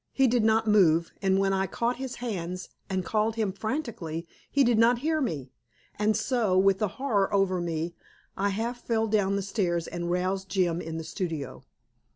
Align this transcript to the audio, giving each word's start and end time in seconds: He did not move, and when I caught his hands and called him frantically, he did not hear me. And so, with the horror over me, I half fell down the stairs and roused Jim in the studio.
He 0.11 0.25
did 0.27 0.43
not 0.43 0.65
move, 0.67 1.11
and 1.21 1.37
when 1.37 1.53
I 1.53 1.67
caught 1.67 1.97
his 1.97 2.15
hands 2.15 2.69
and 2.89 3.05
called 3.05 3.35
him 3.35 3.51
frantically, 3.53 4.27
he 4.49 4.63
did 4.63 4.79
not 4.79 4.97
hear 5.05 5.21
me. 5.21 5.51
And 5.99 6.17
so, 6.17 6.57
with 6.57 6.79
the 6.79 6.87
horror 6.97 7.31
over 7.31 7.61
me, 7.61 7.93
I 8.35 8.49
half 8.49 8.81
fell 8.81 9.05
down 9.05 9.35
the 9.35 9.43
stairs 9.43 9.85
and 9.85 10.09
roused 10.09 10.49
Jim 10.49 10.81
in 10.81 10.97
the 10.97 11.03
studio. 11.03 11.65